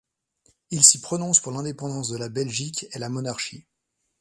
[0.71, 3.67] Il s'y prononce pour l'indépendance de la Belgique et la monarchie.